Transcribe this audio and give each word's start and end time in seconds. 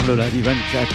sommes 0.00 0.08
le 0.08 0.16
lundi 0.16 0.40
24 0.40 0.92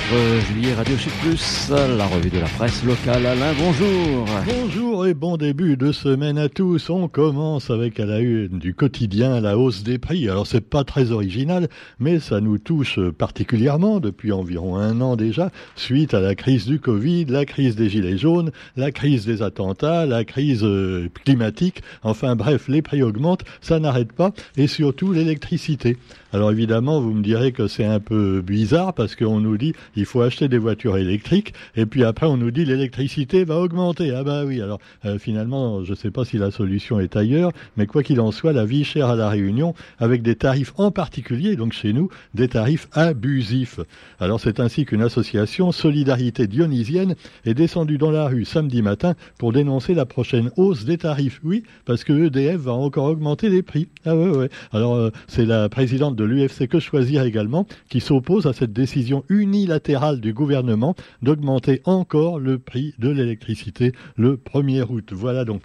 juillet, 0.51 0.73
Radio 0.73 0.97
Chic 0.97 1.13
Plus, 1.21 1.69
la 1.69 2.05
revue 2.05 2.29
de 2.29 2.39
la 2.39 2.47
presse 2.47 2.83
locale. 2.83 3.25
Alain, 3.25 3.53
bonjour. 3.57 4.25
Bonjour 4.45 5.07
et 5.07 5.13
bon 5.13 5.37
début 5.37 5.77
de 5.77 5.93
semaine 5.93 6.37
à 6.37 6.49
tous. 6.49 6.89
On 6.89 7.07
commence 7.07 7.69
avec 7.69 7.97
à 8.01 8.05
la 8.05 8.19
une 8.19 8.59
du 8.59 8.73
quotidien 8.73 9.39
la 9.39 9.57
hausse 9.57 9.83
des 9.83 9.99
prix. 9.99 10.27
Alors 10.27 10.45
c'est 10.45 10.59
pas 10.59 10.83
très 10.83 11.11
original, 11.11 11.69
mais 11.99 12.19
ça 12.19 12.41
nous 12.41 12.57
touche 12.57 12.99
particulièrement 13.17 14.01
depuis 14.01 14.33
environ 14.33 14.75
un 14.75 14.99
an 14.99 15.15
déjà, 15.15 15.49
suite 15.77 16.13
à 16.13 16.19
la 16.19 16.35
crise 16.35 16.65
du 16.65 16.81
Covid, 16.81 17.23
la 17.23 17.45
crise 17.45 17.77
des 17.77 17.87
gilets 17.89 18.17
jaunes, 18.17 18.51
la 18.75 18.91
crise 18.91 19.25
des 19.25 19.41
attentats, 19.41 20.05
la 20.07 20.25
crise 20.25 20.65
euh, 20.65 21.07
climatique. 21.23 21.83
Enfin 22.03 22.35
bref, 22.35 22.67
les 22.67 22.81
prix 22.81 23.01
augmentent, 23.01 23.45
ça 23.61 23.79
n'arrête 23.79 24.11
pas, 24.11 24.33
et 24.57 24.67
surtout 24.67 25.13
l'électricité. 25.13 25.95
Alors 26.31 26.51
évidemment, 26.51 27.01
vous 27.01 27.11
me 27.11 27.23
direz 27.23 27.51
que 27.51 27.67
c'est 27.67 27.85
un 27.85 27.99
peu 27.99 28.41
bizarre 28.41 28.93
parce 28.93 29.15
qu'on 29.15 29.39
nous 29.39 29.57
dit 29.57 29.73
il 29.95 30.05
faut 30.05 30.21
acheter 30.21 30.47
des 30.47 30.59
voitures 30.59 30.97
électriques 30.97 31.53
et 31.75 31.87
puis 31.87 32.03
après 32.03 32.27
on 32.27 32.37
nous 32.37 32.51
dit 32.51 32.65
l'électricité 32.65 33.43
va 33.45 33.57
augmenter. 33.57 34.13
Ah 34.13 34.23
bah 34.23 34.43
oui, 34.45 34.61
alors 34.61 34.79
euh, 35.05 35.17
finalement, 35.17 35.83
je 35.83 35.91
ne 35.91 35.95
sais 35.95 36.11
pas 36.11 36.25
si 36.25 36.37
la 36.37 36.51
solution 36.51 36.99
est 36.99 37.15
ailleurs, 37.15 37.51
mais 37.77 37.87
quoi 37.87 38.03
qu'il 38.03 38.21
en 38.21 38.31
soit, 38.31 38.53
la 38.53 38.65
vie 38.65 38.83
chère 38.83 39.07
à 39.07 39.15
la 39.15 39.27
Réunion 39.27 39.73
avec 39.97 40.21
des 40.21 40.35
tarifs 40.35 40.73
en 40.77 40.91
particulier, 40.91 41.55
donc 41.55 41.73
chez 41.73 41.93
nous, 41.93 42.09
des 42.35 42.47
tarifs 42.47 42.89
abusifs. 42.91 43.79
Alors 44.19 44.39
c'est 44.39 44.59
ainsi 44.59 44.85
qu'une 44.85 45.01
association 45.01 45.71
Solidarité 45.71 46.45
Dionysienne 46.45 47.15
est 47.45 47.55
descendue 47.55 47.97
dans 47.97 48.11
la 48.11 48.27
rue 48.27 48.45
samedi 48.45 48.83
matin 48.83 49.15
pour 49.39 49.51
dénoncer 49.51 49.95
la 49.95 50.05
prochaine 50.05 50.51
hausse 50.57 50.85
des 50.85 50.99
tarifs. 50.99 51.39
Oui, 51.43 51.63
parce 51.85 52.03
que 52.03 52.13
EDF 52.13 52.57
va 52.57 52.73
encore 52.73 53.05
augmenter 53.05 53.49
les 53.49 53.63
prix. 53.63 53.87
Ah 54.05 54.15
ouais, 54.15 54.29
ouais. 54.29 54.49
Alors 54.71 54.93
euh, 54.93 55.09
c'est 55.27 55.45
la 55.45 55.69
présidente 55.69 56.18
de 56.19 56.25
l'UFC 56.25 56.67
Que 56.67 56.79
Choisir 56.79 57.23
également, 57.23 57.65
qui 57.89 58.01
s'oppose 58.01 58.45
à 58.45 58.53
cette 58.53 58.73
décision 58.73 59.23
unilatérale 59.29 60.19
du 60.19 60.33
gouvernement 60.33 60.95
d'augmenter 61.21 61.81
encore 61.85 62.39
le 62.39 62.59
prix 62.59 62.93
de 62.99 63.09
l'électricité 63.09 63.93
le 64.17 64.35
1er 64.35 64.83
août. 64.89 65.11
Voilà 65.13 65.45
donc. 65.45 65.61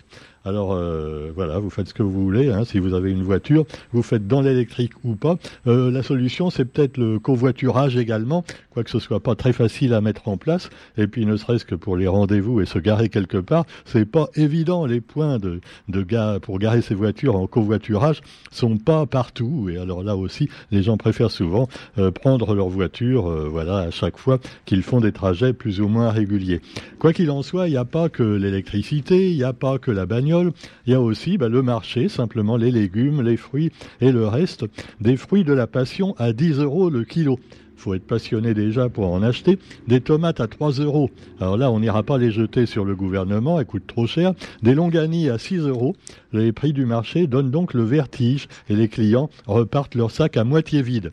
Alors 0.46 0.74
euh, 0.74 1.32
voilà, 1.34 1.58
vous 1.58 1.70
faites 1.70 1.88
ce 1.88 1.94
que 1.94 2.02
vous 2.02 2.22
voulez. 2.22 2.50
Hein. 2.50 2.64
Si 2.64 2.78
vous 2.78 2.92
avez 2.92 3.10
une 3.10 3.22
voiture, 3.22 3.64
vous 3.92 4.02
faites 4.02 4.26
dans 4.26 4.42
l'électrique 4.42 4.92
ou 5.02 5.14
pas. 5.14 5.36
Euh, 5.66 5.90
la 5.90 6.02
solution, 6.02 6.50
c'est 6.50 6.66
peut-être 6.66 6.98
le 6.98 7.18
covoiturage 7.18 7.96
également, 7.96 8.44
quoique 8.68 8.90
ce 8.90 8.98
soit 8.98 9.20
pas 9.20 9.36
très 9.36 9.54
facile 9.54 9.94
à 9.94 10.02
mettre 10.02 10.28
en 10.28 10.36
place. 10.36 10.68
Et 10.98 11.06
puis 11.06 11.24
ne 11.24 11.36
serait-ce 11.36 11.64
que 11.64 11.74
pour 11.74 11.96
les 11.96 12.08
rendez-vous 12.08 12.60
et 12.60 12.66
se 12.66 12.78
garer 12.78 13.08
quelque 13.08 13.38
part, 13.38 13.64
c'est 13.86 14.04
pas 14.04 14.28
évident. 14.34 14.84
Les 14.84 15.00
points 15.00 15.38
de, 15.38 15.60
de 15.88 16.04
pour 16.38 16.58
garer 16.58 16.82
ses 16.82 16.94
voitures 16.94 17.36
en 17.36 17.46
covoiturage 17.46 18.20
sont 18.52 18.76
pas 18.76 19.06
partout. 19.06 19.70
Et 19.70 19.78
alors 19.78 20.02
là 20.02 20.14
aussi, 20.14 20.50
les 20.70 20.82
gens 20.82 20.98
préfèrent 20.98 21.30
souvent 21.30 21.68
euh, 21.96 22.10
prendre 22.10 22.54
leur 22.54 22.68
voiture, 22.68 23.30
voilà, 23.50 23.78
à 23.78 23.90
chaque 23.90 24.18
fois 24.18 24.38
qu'ils 24.66 24.82
font 24.82 25.00
des 25.00 25.12
trajets 25.12 25.54
plus 25.54 25.80
ou 25.80 25.88
moins 25.88 26.10
réguliers. 26.10 26.60
Quoi 26.98 27.14
qu'il 27.14 27.30
en 27.30 27.42
soit, 27.42 27.68
il 27.68 27.70
n'y 27.70 27.78
a 27.78 27.86
pas 27.86 28.10
que 28.10 28.22
l'électricité, 28.22 29.30
il 29.30 29.36
n'y 29.36 29.44
a 29.44 29.54
pas 29.54 29.78
que 29.78 29.90
la 29.90 30.04
bagnole 30.04 30.33
il 30.42 30.92
y 30.92 30.94
a 30.94 31.00
aussi 31.00 31.38
bah, 31.38 31.48
le 31.48 31.62
marché, 31.62 32.08
simplement 32.08 32.56
les 32.56 32.70
légumes, 32.70 33.22
les 33.22 33.36
fruits 33.36 33.70
et 34.00 34.12
le 34.12 34.26
reste. 34.26 34.64
Des 35.00 35.16
fruits 35.16 35.44
de 35.44 35.52
la 35.52 35.66
passion 35.66 36.14
à 36.18 36.32
10 36.32 36.58
euros 36.60 36.90
le 36.90 37.04
kilo 37.04 37.38
faut 37.76 37.94
être 37.94 38.06
passionné 38.06 38.54
déjà 38.54 38.88
pour 38.88 39.12
en 39.12 39.22
acheter. 39.22 39.58
Des 39.86 40.00
tomates 40.00 40.40
à 40.40 40.46
3 40.46 40.72
euros. 40.72 41.10
Alors 41.38 41.58
là, 41.58 41.70
on 41.70 41.80
n'ira 41.80 42.02
pas 42.02 42.16
les 42.16 42.30
jeter 42.30 42.64
sur 42.64 42.84
le 42.84 42.96
gouvernement, 42.96 43.60
elles 43.60 43.66
coûtent 43.66 43.86
trop 43.86 44.06
cher. 44.06 44.32
Des 44.62 44.74
longanies 44.74 45.28
à 45.28 45.38
6 45.38 45.58
euros. 45.58 45.94
Les 46.32 46.52
prix 46.52 46.72
du 46.72 46.86
marché 46.86 47.26
donnent 47.26 47.50
donc 47.50 47.74
le 47.74 47.84
vertige 47.84 48.48
et 48.70 48.74
les 48.74 48.88
clients 48.88 49.28
repartent 49.46 49.94
leur 49.94 50.10
sac 50.10 50.36
à 50.36 50.44
moitié 50.44 50.80
vide. 50.80 51.12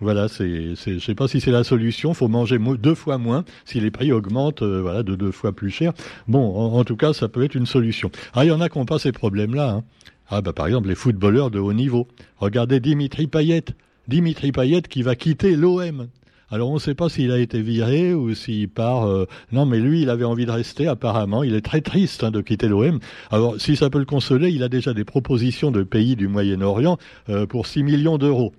Voilà, 0.00 0.28
c'est, 0.28 0.74
je 0.76 0.90
ne 0.90 0.98
sais 0.98 1.14
pas 1.14 1.28
si 1.28 1.40
c'est 1.40 1.50
la 1.50 1.62
solution. 1.62 2.14
Faut 2.14 2.28
manger 2.28 2.58
deux 2.78 2.94
fois 2.94 3.18
moins 3.18 3.44
si 3.64 3.80
les 3.80 3.90
prix 3.90 4.12
augmentent, 4.12 4.62
euh, 4.62 4.80
voilà, 4.80 5.02
de 5.02 5.14
deux 5.14 5.30
fois 5.30 5.52
plus 5.52 5.70
cher. 5.70 5.92
Bon, 6.26 6.56
en, 6.56 6.84
tout 6.84 6.96
cas, 6.96 7.12
ça 7.12 7.28
peut 7.28 7.44
être 7.44 7.54
une 7.54 7.66
solution. 7.66 8.10
Ah, 8.32 8.44
il 8.44 8.48
y 8.48 8.50
en 8.50 8.60
a 8.60 8.68
qui 8.68 8.78
n'ont 8.78 8.86
pas 8.86 8.98
ces 8.98 9.12
problèmes-là. 9.12 9.70
Hein. 9.70 9.84
Ah, 10.32 10.40
bah 10.42 10.52
par 10.52 10.68
exemple 10.68 10.88
les 10.88 10.94
footballeurs 10.94 11.50
de 11.50 11.58
haut 11.58 11.72
niveau. 11.72 12.06
Regardez 12.38 12.80
Dimitri 12.80 13.26
Payet. 13.26 13.64
Dimitri 14.08 14.52
Payet 14.52 14.82
qui 14.82 15.02
va 15.02 15.16
quitter 15.16 15.56
l'OM. 15.56 16.06
Alors 16.52 16.70
on 16.70 16.74
ne 16.74 16.78
sait 16.80 16.94
pas 16.94 17.08
s'il 17.08 17.30
a 17.32 17.38
été 17.38 17.60
viré 17.60 18.14
ou 18.14 18.34
s'il 18.34 18.68
part. 18.68 19.06
Euh, 19.06 19.26
non, 19.52 19.66
mais 19.66 19.80
lui, 19.80 20.02
il 20.02 20.10
avait 20.10 20.24
envie 20.24 20.46
de 20.46 20.50
rester. 20.50 20.86
Apparemment, 20.86 21.42
il 21.42 21.54
est 21.54 21.60
très 21.60 21.80
triste 21.80 22.24
hein, 22.24 22.30
de 22.30 22.40
quitter 22.40 22.68
l'OM. 22.68 23.00
Alors 23.30 23.60
si 23.60 23.76
ça 23.76 23.90
peut 23.90 23.98
le 23.98 24.04
consoler, 24.04 24.50
il 24.50 24.62
a 24.62 24.68
déjà 24.68 24.94
des 24.94 25.04
propositions 25.04 25.70
de 25.70 25.82
pays 25.82 26.16
du 26.16 26.28
Moyen-Orient 26.28 26.96
euh, 27.28 27.46
pour 27.46 27.66
6 27.66 27.82
millions 27.82 28.16
d'euros 28.16 28.52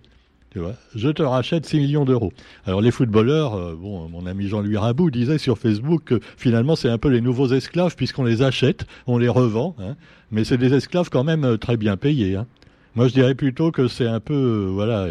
je 0.95 1.09
te 1.09 1.23
rachète 1.23 1.66
6 1.66 1.79
millions 1.79 2.06
d'euros. 2.06 2.34
Alors 2.66 2.81
les 2.81 2.91
footballeurs, 2.91 3.53
euh, 3.56 3.75
bon, 3.79 4.09
mon 4.09 4.25
ami 4.25 4.47
Jean-Louis 4.47 4.78
Rabou 4.78 5.09
disait 5.09 5.38
sur 5.38 5.57
Facebook 5.57 6.03
que 6.06 6.19
finalement 6.38 6.75
c'est 6.75 6.89
un 6.89 6.97
peu 6.97 7.09
les 7.09 7.22
nouveaux 7.22 7.47
esclaves 7.47 7.95
puisqu'on 7.95 8.23
les 8.23 8.41
achète, 8.41 8.85
on 9.07 9.17
les 9.17 9.29
revend, 9.29 9.75
hein. 9.79 9.95
mais 10.31 10.44
c'est 10.44 10.57
des 10.57 10.73
esclaves 10.73 11.09
quand 11.09 11.23
même 11.23 11.45
euh, 11.45 11.57
très 11.57 11.78
bien 11.78 11.95
payés. 11.95 12.35
Hein. 12.35 12.47
Moi 12.95 13.07
je 13.07 13.13
dirais 13.13 13.35
plutôt 13.35 13.72
que 13.72 13.88
c'est 13.88 14.07
un 14.07 14.19
peu, 14.19 14.34
euh, 14.34 14.69
voilà, 14.72 15.07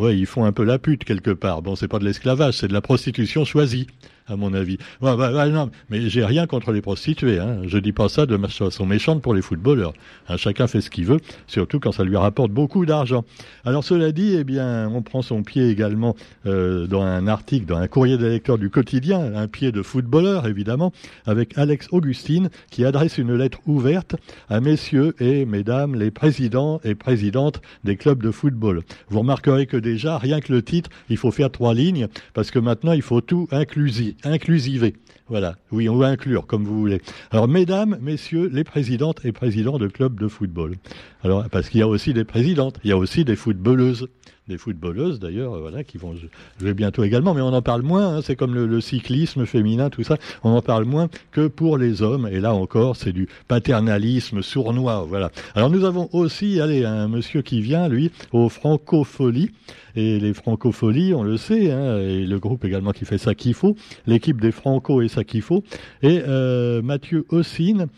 ouais, 0.00 0.18
ils 0.18 0.26
font 0.26 0.44
un 0.44 0.52
peu 0.52 0.64
la 0.64 0.78
pute 0.78 1.04
quelque 1.04 1.30
part. 1.30 1.62
Bon, 1.62 1.76
c'est 1.76 1.88
pas 1.88 1.98
de 1.98 2.04
l'esclavage, 2.04 2.54
c'est 2.54 2.68
de 2.68 2.72
la 2.72 2.80
prostitution 2.80 3.44
choisie 3.44 3.86
à 4.30 4.36
mon 4.36 4.54
avis. 4.54 4.78
Non, 5.02 5.70
mais 5.90 6.08
j'ai 6.08 6.24
rien 6.24 6.46
contre 6.46 6.72
les 6.72 6.80
prostituées. 6.80 7.38
Hein. 7.38 7.62
Je 7.66 7.78
dis 7.78 7.92
pas 7.92 8.08
ça 8.08 8.26
de 8.26 8.36
façon 8.46 8.86
méchante 8.86 9.22
pour 9.22 9.34
les 9.34 9.42
footballeurs. 9.42 9.92
Hein, 10.28 10.36
chacun 10.36 10.66
fait 10.66 10.80
ce 10.80 10.90
qu'il 10.90 11.04
veut, 11.04 11.18
surtout 11.46 11.80
quand 11.80 11.92
ça 11.92 12.04
lui 12.04 12.16
rapporte 12.16 12.50
beaucoup 12.50 12.86
d'argent. 12.86 13.24
Alors 13.64 13.84
cela 13.84 14.12
dit, 14.12 14.36
eh 14.38 14.44
bien, 14.44 14.88
on 14.88 15.02
prend 15.02 15.22
son 15.22 15.42
pied 15.42 15.68
également 15.68 16.14
euh, 16.46 16.86
dans 16.86 17.02
un 17.02 17.26
article, 17.26 17.66
dans 17.66 17.78
un 17.78 17.88
courrier 17.88 18.18
des 18.18 18.30
lecteurs 18.30 18.58
du 18.58 18.70
quotidien, 18.70 19.34
un 19.34 19.48
pied 19.48 19.72
de 19.72 19.82
footballeur 19.82 20.46
évidemment, 20.46 20.92
avec 21.26 21.58
Alex 21.58 21.88
Augustine 21.90 22.50
qui 22.70 22.84
adresse 22.84 23.18
une 23.18 23.34
lettre 23.34 23.60
ouverte 23.66 24.16
à 24.48 24.60
messieurs 24.60 25.14
et 25.20 25.44
mesdames 25.44 25.96
les 25.96 26.10
présidents 26.10 26.80
et 26.84 26.94
présidentes 26.94 27.60
des 27.84 27.96
clubs 27.96 28.22
de 28.22 28.30
football. 28.30 28.82
Vous 29.08 29.20
remarquerez 29.20 29.66
que 29.66 29.76
déjà, 29.92 30.18
rien 30.18 30.40
que 30.40 30.52
le 30.52 30.62
titre, 30.62 30.90
il 31.08 31.16
faut 31.16 31.30
faire 31.30 31.50
trois 31.50 31.74
lignes 31.74 32.08
parce 32.34 32.50
que 32.50 32.58
maintenant 32.58 32.92
il 32.92 33.02
faut 33.02 33.20
tout 33.20 33.48
inclusiver. 33.52 34.94
Voilà, 35.28 35.56
oui, 35.70 35.88
on 35.88 35.96
va 35.96 36.08
inclure 36.08 36.46
comme 36.46 36.64
vous 36.64 36.78
voulez. 36.78 37.00
Alors, 37.30 37.46
mesdames, 37.46 37.96
messieurs, 38.00 38.50
les 38.52 38.64
présidentes 38.64 39.24
et 39.24 39.30
présidents 39.30 39.78
de 39.78 39.86
clubs 39.86 40.18
de 40.18 40.26
football. 40.26 40.74
Alors, 41.22 41.48
parce 41.50 41.68
qu'il 41.68 41.78
y 41.78 41.82
a 41.84 41.88
aussi 41.88 42.12
des 42.12 42.24
présidentes, 42.24 42.80
il 42.82 42.90
y 42.90 42.92
a 42.92 42.96
aussi 42.96 43.24
des 43.24 43.36
footballeuses 43.36 44.08
des 44.50 44.58
footballeuses 44.58 45.18
d'ailleurs, 45.18 45.54
euh, 45.54 45.60
voilà, 45.60 45.84
qui 45.84 45.96
vont 45.96 46.14
jouer 46.60 46.74
bientôt 46.74 47.04
également, 47.04 47.32
mais 47.32 47.40
on 47.40 47.54
en 47.54 47.62
parle 47.62 47.82
moins. 47.82 48.16
Hein, 48.16 48.20
c'est 48.22 48.36
comme 48.36 48.54
le, 48.54 48.80
cyclisme 48.80 49.46
féminin, 49.46 49.90
tout 49.90 50.02
ça, 50.02 50.16
on 50.42 50.50
en 50.50 50.62
parle 50.62 50.84
moins 50.84 51.08
que 51.30 51.46
pour 51.46 51.78
les 51.78 52.02
hommes. 52.02 52.28
Et 52.30 52.40
là 52.40 52.52
encore, 52.52 52.96
c'est 52.96 53.12
du 53.12 53.28
paternalisme 53.48 54.42
sournois, 54.42 55.06
voilà. 55.08 55.30
Alors 55.54 55.70
nous 55.70 55.84
avons 55.84 56.08
aussi, 56.12 56.60
allez, 56.60 56.84
un 56.84 57.08
monsieur 57.08 57.42
qui 57.42 57.60
vient, 57.60 57.88
lui, 57.88 58.10
aux 58.32 58.48
Francopholies. 58.48 59.50
Et 59.96 60.20
les 60.20 60.34
Francopholies, 60.34 61.14
on 61.14 61.22
le 61.22 61.36
sait, 61.36 61.72
hein, 61.72 61.98
et 61.98 62.24
le 62.24 62.38
groupe 62.38 62.64
également 62.64 62.92
qui 62.92 63.04
fait 63.04 63.18
ça 63.18 63.34
qu'il 63.34 63.54
faut, 63.54 63.74
l'équipe 64.06 64.40
des 64.40 64.52
Franco 64.52 65.02
et 65.02 65.08
ça 65.08 65.24
qu'il 65.24 65.42
faut, 65.42 65.64
et 66.02 66.22
euh, 66.26 66.80
Mathieu 66.80 67.24
Ossine, 67.30 67.88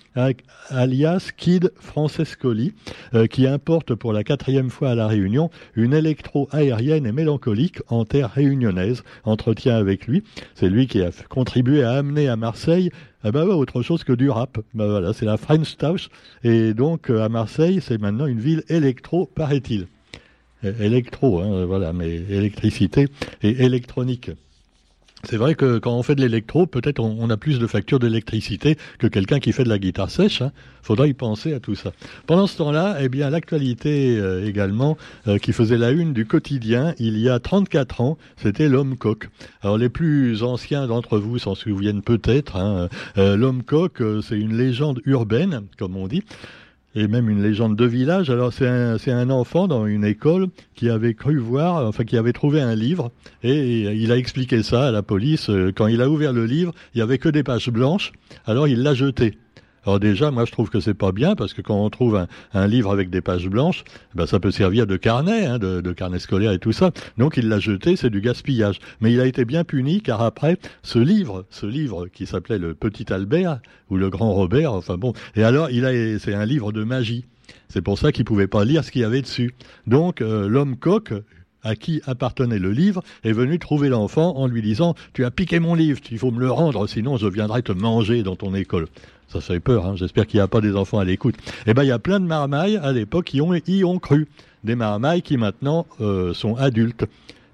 alias 0.70 1.30
Kid 1.36 1.70
Francescoli, 1.78 2.72
euh, 3.14 3.26
qui 3.26 3.46
importe 3.46 3.94
pour 3.94 4.12
la 4.12 4.24
quatrième 4.24 4.70
fois 4.70 4.90
à 4.90 4.94
la 4.94 5.06
Réunion 5.06 5.50
une 5.74 5.94
électro-aérienne 6.42 7.06
et 7.06 7.12
mélancolique 7.12 7.80
en 7.88 8.04
terre 8.04 8.30
réunionnaise. 8.30 9.02
Entretien 9.24 9.76
avec 9.76 10.06
lui, 10.06 10.22
c'est 10.54 10.68
lui 10.68 10.86
qui 10.86 11.02
a 11.02 11.10
contribué 11.28 11.82
à 11.82 11.92
amener 11.92 12.28
à 12.28 12.36
Marseille 12.36 12.90
ben, 13.24 13.44
autre 13.46 13.82
chose 13.82 14.04
que 14.04 14.12
du 14.12 14.30
rap. 14.30 14.58
Voilà, 14.74 15.12
c'est 15.12 15.26
la 15.26 15.36
French. 15.36 15.76
Et 16.44 16.74
donc, 16.74 17.10
à 17.10 17.28
Marseille, 17.28 17.80
c'est 17.80 17.98
maintenant 17.98 18.26
une 18.26 18.40
ville 18.40 18.64
électro, 18.68 19.26
paraît-il 19.26 19.86
électro, 20.80 21.40
hein, 21.40 21.64
voilà, 21.66 21.92
mais 21.92 22.08
électricité 22.08 23.08
et 23.42 23.64
électronique. 23.64 24.30
C'est 25.24 25.36
vrai 25.36 25.54
que 25.54 25.78
quand 25.78 25.92
on 25.92 26.02
fait 26.02 26.16
de 26.16 26.20
l'électro, 26.20 26.66
peut-être 26.66 26.98
on, 26.98 27.30
a 27.30 27.36
plus 27.36 27.60
de 27.60 27.66
factures 27.66 28.00
d'électricité 28.00 28.76
que 28.98 29.06
quelqu'un 29.06 29.38
qui 29.38 29.52
fait 29.52 29.62
de 29.62 29.68
la 29.68 29.78
guitare 29.78 30.10
sèche. 30.10 30.42
Hein. 30.42 30.52
Faudra 30.82 31.06
y 31.06 31.14
penser 31.14 31.54
à 31.54 31.60
tout 31.60 31.76
ça. 31.76 31.92
Pendant 32.26 32.48
ce 32.48 32.56
temps-là, 32.58 32.96
eh 33.00 33.08
bien, 33.08 33.30
l'actualité 33.30 34.18
euh, 34.18 34.44
également 34.44 34.98
euh, 35.28 35.38
qui 35.38 35.52
faisait 35.52 35.78
la 35.78 35.90
une 35.90 36.12
du 36.12 36.26
quotidien 36.26 36.94
il 36.98 37.18
y 37.18 37.28
a 37.28 37.38
34 37.38 38.00
ans, 38.00 38.18
c'était 38.36 38.68
l'homme 38.68 38.96
coq. 38.96 39.28
Alors 39.62 39.78
les 39.78 39.88
plus 39.88 40.42
anciens 40.42 40.88
d'entre 40.88 41.18
vous 41.18 41.38
s'en 41.38 41.54
souviennent 41.54 42.02
peut-être. 42.02 42.56
Hein. 42.56 42.88
Euh, 43.16 43.36
l'homme 43.36 43.62
coq, 43.62 44.02
c'est 44.22 44.38
une 44.38 44.56
légende 44.56 45.00
urbaine, 45.04 45.62
comme 45.78 45.96
on 45.96 46.08
dit 46.08 46.24
et 46.94 47.08
même 47.08 47.28
une 47.28 47.42
légende 47.42 47.76
de 47.76 47.84
village. 47.84 48.30
Alors 48.30 48.52
c'est 48.52 48.68
un, 48.68 48.98
c'est 48.98 49.12
un 49.12 49.30
enfant 49.30 49.68
dans 49.68 49.86
une 49.86 50.04
école 50.04 50.48
qui 50.74 50.88
avait 50.90 51.14
cru 51.14 51.38
voir, 51.38 51.86
enfin 51.86 52.04
qui 52.04 52.16
avait 52.16 52.32
trouvé 52.32 52.60
un 52.60 52.74
livre 52.74 53.10
et 53.42 53.92
il 53.94 54.12
a 54.12 54.16
expliqué 54.16 54.62
ça 54.62 54.88
à 54.88 54.90
la 54.90 55.02
police. 55.02 55.50
Quand 55.74 55.86
il 55.86 56.02
a 56.02 56.08
ouvert 56.08 56.32
le 56.32 56.46
livre, 56.46 56.72
il 56.94 56.98
y 56.98 57.02
avait 57.02 57.18
que 57.18 57.28
des 57.28 57.42
pages 57.42 57.70
blanches. 57.70 58.12
Alors 58.46 58.68
il 58.68 58.82
l'a 58.82 58.94
jeté. 58.94 59.34
Alors 59.84 59.98
déjà, 59.98 60.30
moi 60.30 60.44
je 60.44 60.52
trouve 60.52 60.70
que 60.70 60.80
c'est 60.80 60.94
pas 60.94 61.10
bien 61.12 61.34
parce 61.34 61.54
que 61.54 61.60
quand 61.60 61.84
on 61.84 61.90
trouve 61.90 62.26
un, 62.54 62.66
livre 62.66 62.92
avec 62.92 63.10
des 63.10 63.20
pages 63.20 63.48
blanches, 63.48 63.82
ben 64.14 64.26
ça 64.26 64.38
peut 64.38 64.52
servir 64.52 64.86
de 64.86 64.96
carnet, 64.96 65.46
hein, 65.46 65.58
de, 65.58 65.80
de, 65.80 65.92
carnet 65.92 66.20
scolaire 66.20 66.52
et 66.52 66.58
tout 66.58 66.72
ça. 66.72 66.92
Donc 67.18 67.36
il 67.36 67.48
l'a 67.48 67.58
jeté, 67.58 67.96
c'est 67.96 68.10
du 68.10 68.20
gaspillage. 68.20 68.78
Mais 69.00 69.12
il 69.12 69.20
a 69.20 69.26
été 69.26 69.44
bien 69.44 69.64
puni 69.64 70.00
car 70.00 70.22
après 70.22 70.56
ce 70.82 70.98
livre, 70.98 71.46
ce 71.50 71.66
livre 71.66 72.06
qui 72.06 72.26
s'appelait 72.26 72.58
le 72.58 72.74
Petit 72.74 73.12
Albert 73.12 73.60
ou 73.90 73.96
le 73.96 74.08
Grand 74.08 74.32
Robert, 74.32 74.72
enfin 74.72 74.96
bon, 74.96 75.12
et 75.34 75.42
alors 75.42 75.70
il 75.70 75.84
a, 75.84 76.18
c'est 76.18 76.34
un 76.34 76.46
livre 76.46 76.70
de 76.70 76.84
magie. 76.84 77.24
C'est 77.68 77.82
pour 77.82 77.98
ça 77.98 78.12
qu'il 78.12 78.24
pouvait 78.24 78.46
pas 78.46 78.64
lire 78.64 78.84
ce 78.84 78.92
qu'il 78.92 79.02
y 79.02 79.04
avait 79.04 79.22
dessus. 79.22 79.52
Donc 79.86 80.20
euh, 80.20 80.48
l'homme 80.48 80.76
coq 80.76 81.12
à 81.62 81.76
qui 81.76 82.02
appartenait 82.06 82.58
le 82.58 82.72
livre, 82.72 83.02
est 83.24 83.32
venu 83.32 83.58
trouver 83.58 83.88
l'enfant 83.88 84.36
en 84.36 84.46
lui 84.46 84.62
disant 84.62 84.94
Tu 85.12 85.24
as 85.24 85.30
piqué 85.30 85.60
mon 85.60 85.74
livre, 85.74 86.00
il 86.10 86.18
faut 86.18 86.30
me 86.30 86.40
le 86.40 86.50
rendre, 86.50 86.86
sinon 86.86 87.16
je 87.16 87.26
viendrai 87.28 87.62
te 87.62 87.72
manger 87.72 88.22
dans 88.22 88.36
ton 88.36 88.54
école. 88.54 88.88
Ça, 89.32 89.40
fait 89.40 89.60
peur, 89.60 89.86
hein. 89.86 89.94
j'espère 89.96 90.26
qu'il 90.26 90.38
n'y 90.38 90.42
a 90.42 90.48
pas 90.48 90.60
des 90.60 90.76
enfants 90.76 90.98
à 90.98 91.04
l'écoute. 91.04 91.36
Eh 91.66 91.72
ben, 91.72 91.84
il 91.84 91.88
y 91.88 91.92
a 91.92 91.98
plein 91.98 92.20
de 92.20 92.26
marmailles 92.26 92.76
à 92.76 92.92
l'époque 92.92 93.24
qui 93.26 93.38
y 93.38 93.84
ont 93.84 93.98
cru. 93.98 94.28
Des 94.62 94.74
marmailles 94.74 95.22
qui 95.22 95.38
maintenant 95.38 95.86
euh, 96.02 96.34
sont 96.34 96.54
adultes 96.56 97.06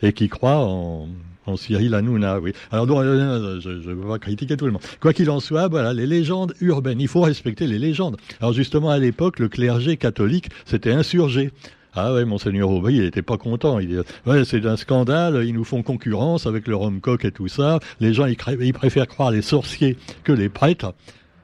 et 0.02 0.12
qui 0.12 0.28
croient 0.28 0.58
en, 0.58 1.06
en 1.46 1.56
Cyril 1.56 1.94
Hanouna, 1.94 2.40
oui. 2.40 2.52
Alors, 2.72 2.86
euh, 2.90 3.60
je 3.60 3.70
ne 3.70 3.94
veux 3.94 4.08
pas 4.08 4.18
critiquer 4.18 4.56
tout 4.56 4.66
le 4.66 4.72
monde. 4.72 4.82
Quoi 5.00 5.12
qu'il 5.12 5.30
en 5.30 5.40
soit, 5.40 5.68
voilà, 5.68 5.92
les 5.92 6.06
légendes 6.06 6.52
urbaines, 6.60 7.00
il 7.00 7.08
faut 7.08 7.20
respecter 7.20 7.66
les 7.66 7.78
légendes. 7.78 8.16
Alors, 8.40 8.52
justement, 8.52 8.90
à 8.90 8.98
l'époque, 8.98 9.38
le 9.38 9.48
clergé 9.48 9.96
catholique 9.96 10.50
s'était 10.64 10.92
insurgé. 10.92 11.52
Ah 11.94 12.12
ouais, 12.12 12.24
monseigneur 12.24 12.70
Aubry, 12.70 12.96
il 12.96 13.02
n'était 13.02 13.22
pas 13.22 13.38
content. 13.38 13.78
Il 13.78 14.02
c'est 14.44 14.66
un 14.66 14.76
scandale, 14.76 15.42
ils 15.44 15.54
nous 15.54 15.64
font 15.64 15.82
concurrence 15.82 16.46
avec 16.46 16.68
le 16.68 16.76
rhum 16.76 17.00
coq 17.00 17.24
et 17.24 17.32
tout 17.32 17.48
ça. 17.48 17.80
Les 17.98 18.12
gens, 18.12 18.26
ils 18.26 18.36
préfèrent 18.72 19.08
croire 19.08 19.30
les 19.30 19.42
sorciers 19.42 19.96
que 20.22 20.32
les 20.32 20.48
prêtres. 20.48 20.92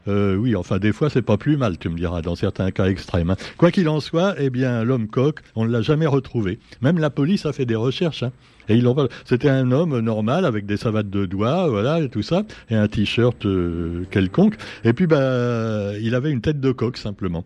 Euh, 0.08 0.36
oui, 0.36 0.54
enfin, 0.54 0.78
des 0.78 0.92
fois, 0.92 1.10
c'est 1.10 1.22
pas 1.22 1.36
plus 1.36 1.56
mal, 1.56 1.78
tu 1.78 1.88
me 1.88 1.96
diras, 1.96 2.22
dans 2.22 2.34
certains 2.34 2.70
cas 2.70 2.86
extrêmes. 2.86 3.30
Hein. 3.30 3.36
Quoi 3.56 3.70
qu'il 3.70 3.88
en 3.88 4.00
soit, 4.00 4.34
eh 4.38 4.50
bien, 4.50 4.84
l'homme 4.84 5.08
coq, 5.08 5.40
on 5.54 5.64
ne 5.64 5.70
l'a 5.70 5.82
jamais 5.82 6.06
retrouvé. 6.06 6.58
Même 6.82 6.98
la 6.98 7.10
police 7.10 7.46
a 7.46 7.52
fait 7.52 7.66
des 7.66 7.74
recherches. 7.74 8.22
Hein. 8.22 8.32
Et 8.68 8.76
ils 8.76 8.88
C'était 9.24 9.50
un 9.50 9.72
homme 9.72 9.98
normal 10.00 10.46
avec 10.46 10.64
des 10.66 10.76
savates 10.76 11.10
de 11.10 11.26
doigts, 11.26 11.68
voilà, 11.68 12.00
et 12.00 12.08
tout 12.08 12.22
ça, 12.22 12.44
et 12.70 12.74
un 12.74 12.88
t-shirt 12.88 13.44
euh, 13.44 14.04
quelconque. 14.10 14.56
Et 14.84 14.92
puis, 14.92 15.06
bah, 15.06 15.92
il 16.00 16.14
avait 16.14 16.30
une 16.30 16.40
tête 16.40 16.60
de 16.60 16.72
coq 16.72 16.96
simplement. 16.96 17.44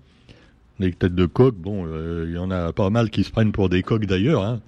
Les 0.79 0.93
têtes 0.93 1.15
de 1.15 1.27
coq, 1.27 1.57
bon, 1.57 1.87
euh, 1.89 2.27
il 2.29 2.35
y 2.35 2.39
en 2.39 2.53
a 2.53 2.73
pas 2.73 2.89
mal 2.91 3.11
qui 3.11 3.25
se 3.25 3.33
prennent 3.33 3.51
pour 3.51 3.69
des 3.69 3.83
coqs 3.83 4.07
d'ailleurs. 4.07 4.45
Hein. 4.45 4.61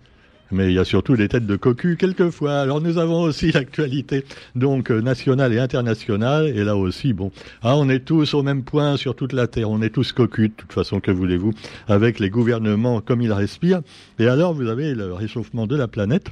Mais 0.52 0.69
il 0.69 0.75
y 0.75 0.79
a 0.79 0.85
surtout 0.85 1.17
des 1.17 1.29
têtes 1.29 1.47
de 1.47 1.56
cocu 1.56 1.97
quelquefois. 1.97 2.61
Alors 2.61 2.81
nous 2.81 2.99
avons 2.99 3.23
aussi 3.23 3.52
l'actualité 3.52 4.25
donc 4.55 4.91
euh, 4.91 5.00
nationale 5.00 5.52
et 5.52 5.58
internationale. 5.58 6.47
Et 6.47 6.64
là 6.64 6.76
aussi, 6.76 7.12
bon, 7.12 7.31
ah, 7.62 7.76
on 7.76 7.88
est 7.88 8.05
tous 8.05 8.35
au 8.35 8.43
même 8.43 8.62
point 8.62 8.97
sur 8.97 9.14
toute 9.14 9.32
la 9.32 9.47
Terre. 9.47 9.70
On 9.70 9.82
est 9.82 9.91
tous 9.91 10.12
cocus, 10.12 10.49
de 10.49 10.55
toute 10.55 10.73
façon, 10.73 11.00
que 11.00 11.11
voulez-vous, 11.11 11.52
avec 11.88 12.19
les 12.19 12.31
gouvernements 12.31 13.00
comme 13.00 13.23
ils 13.23 13.32
respirent. 13.32 13.82
Et 14.19 14.26
alors 14.26 14.55
vous 14.55 14.69
avez 14.69 14.94
le 14.94 15.12
réchauffement 15.12 15.67
de 15.67 15.76
la 15.76 15.88
planète 15.88 16.31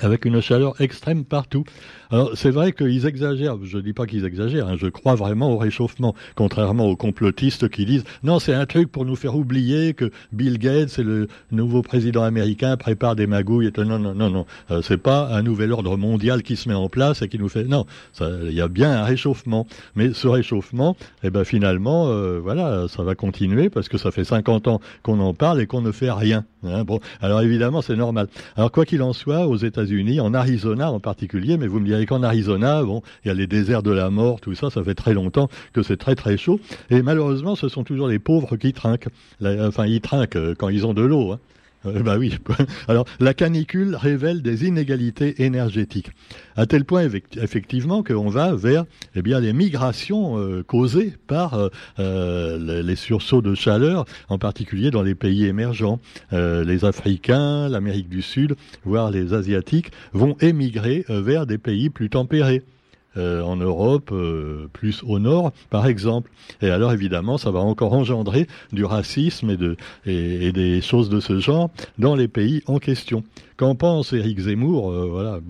avec 0.00 0.24
une 0.24 0.40
chaleur 0.40 0.80
extrême 0.80 1.24
partout. 1.24 1.64
Alors 2.10 2.30
c'est 2.34 2.50
vrai 2.50 2.72
qu'ils 2.72 3.06
exagèrent, 3.06 3.58
je 3.62 3.76
ne 3.76 3.82
dis 3.82 3.92
pas 3.92 4.06
qu'ils 4.06 4.24
exagèrent, 4.24 4.68
hein, 4.68 4.76
je 4.78 4.86
crois 4.86 5.14
vraiment 5.14 5.52
au 5.52 5.58
réchauffement, 5.58 6.14
contrairement 6.36 6.86
aux 6.86 6.96
complotistes 6.96 7.68
qui 7.68 7.84
disent 7.84 8.04
non 8.22 8.38
c'est 8.38 8.54
un 8.54 8.64
truc 8.64 8.90
pour 8.90 9.04
nous 9.04 9.16
faire 9.16 9.36
oublier 9.36 9.92
que 9.92 10.10
Bill 10.32 10.58
Gates 10.58 10.98
et 10.98 11.02
le 11.02 11.28
nouveau 11.50 11.82
président 11.82 12.22
américain 12.22 12.76
prépare 12.78 13.14
des 13.14 13.26
magouilles. 13.26 13.66
Et 13.66 13.84
non 13.84 13.98
non 13.98 14.14
non 14.14 14.30
non, 14.30 14.46
euh, 14.70 14.80
c'est 14.80 14.96
pas 14.96 15.28
un 15.34 15.42
nouvel 15.42 15.72
ordre 15.72 15.96
mondial 15.98 16.42
qui 16.42 16.56
se 16.56 16.68
met 16.68 16.74
en 16.74 16.88
place 16.88 17.20
et 17.20 17.28
qui 17.28 17.38
nous 17.38 17.48
fait 17.48 17.64
non, 17.64 17.84
il 18.20 18.52
y 18.52 18.62
a 18.62 18.68
bien 18.68 18.90
un 18.90 19.04
réchauffement, 19.04 19.66
mais 19.94 20.14
ce 20.14 20.28
réchauffement, 20.28 20.96
eh 21.22 21.30
ben 21.30 21.44
finalement 21.44 22.08
euh, 22.08 22.40
voilà 22.42 22.86
ça 22.88 23.02
va 23.02 23.14
continuer 23.14 23.68
parce 23.68 23.88
que 23.88 23.98
ça 23.98 24.10
fait 24.10 24.24
50 24.24 24.68
ans 24.68 24.80
qu'on 25.02 25.20
en 25.20 25.34
parle 25.34 25.60
et 25.60 25.66
qu'on 25.66 25.82
ne 25.82 25.92
fait 25.92 26.10
rien. 26.10 26.44
Hein. 26.64 26.84
bon 26.84 27.00
alors 27.20 27.42
évidemment 27.42 27.82
c'est 27.82 27.96
normal. 27.96 28.28
Alors 28.56 28.72
quoi 28.72 28.86
qu'il 28.86 29.02
en 29.02 29.12
soit 29.12 29.46
aux 29.46 29.58
États-Unis, 29.88 30.20
en 30.20 30.34
Arizona 30.34 30.90
en 30.90 31.00
particulier, 31.00 31.56
mais 31.56 31.66
vous 31.66 31.80
me 31.80 31.86
direz 31.86 32.06
qu'en 32.06 32.22
Arizona, 32.22 32.82
bon, 32.82 33.02
il 33.24 33.28
y 33.28 33.30
a 33.30 33.34
les 33.34 33.46
déserts 33.46 33.82
de 33.82 33.90
la 33.90 34.10
mort, 34.10 34.40
tout 34.40 34.54
ça, 34.54 34.70
ça 34.70 34.82
fait 34.84 34.94
très 34.94 35.14
longtemps 35.14 35.48
que 35.72 35.82
c'est 35.82 35.96
très 35.96 36.14
très 36.14 36.36
chaud. 36.36 36.60
Et 36.90 37.02
malheureusement, 37.02 37.56
ce 37.56 37.68
sont 37.68 37.84
toujours 37.84 38.08
les 38.08 38.18
pauvres 38.18 38.56
qui 38.56 38.72
trinquent. 38.72 39.08
enfin, 39.42 39.86
ils 39.86 40.00
trinquent 40.00 40.36
euh, 40.36 40.54
quand 40.56 40.68
ils 40.68 40.86
ont 40.86 40.94
de 40.94 41.02
l'eau. 41.02 41.32
Hein. 41.32 41.40
Euh, 41.88 42.02
bah 42.02 42.16
oui. 42.18 42.36
Alors, 42.88 43.06
la 43.20 43.34
canicule 43.34 43.96
révèle 43.96 44.42
des 44.42 44.66
inégalités 44.66 45.42
énergétiques, 45.42 46.10
à 46.56 46.66
tel 46.66 46.84
point 46.84 47.08
effectivement 47.40 48.02
qu'on 48.02 48.28
va 48.28 48.54
vers 48.54 48.84
eh 49.14 49.22
les 49.22 49.52
migrations 49.52 50.38
euh, 50.38 50.62
causées 50.62 51.14
par 51.26 51.70
les 51.98 52.96
sursauts 52.96 53.42
de 53.42 53.54
chaleur, 53.54 54.04
en 54.28 54.38
particulier 54.38 54.90
dans 54.90 55.02
les 55.02 55.14
pays 55.14 55.44
émergents. 55.44 56.00
les 56.32 56.84
Africains, 56.84 57.68
l'Amérique 57.68 58.08
du 58.08 58.22
Sud, 58.22 58.56
voire 58.84 59.10
les 59.10 59.34
Asiatiques, 59.34 59.92
vont 60.12 60.36
émigrer 60.40 61.04
vers 61.08 61.46
des 61.46 61.58
pays 61.58 61.90
plus 61.90 62.10
tempérés. 62.10 62.62
Euh, 63.18 63.42
en 63.42 63.56
Europe, 63.56 64.10
euh, 64.12 64.68
plus 64.72 65.02
au 65.02 65.18
nord, 65.18 65.52
par 65.70 65.88
exemple. 65.88 66.30
Et 66.62 66.70
alors 66.70 66.92
évidemment, 66.92 67.36
ça 67.36 67.50
va 67.50 67.58
encore 67.58 67.92
engendrer 67.92 68.46
du 68.72 68.84
racisme 68.84 69.50
et, 69.50 69.56
de, 69.56 69.76
et 70.06 70.52
des 70.52 70.80
choses 70.80 71.08
de 71.08 71.18
ce 71.18 71.40
genre 71.40 71.70
dans 71.98 72.14
les 72.14 72.28
pays 72.28 72.62
en 72.66 72.78
question. 72.78 73.24
Qu'en 73.58 73.74
pense 73.74 74.12
Éric 74.12 74.38
Zemmour 74.38 74.92
euh, 74.92 75.08
Voilà, 75.10 75.40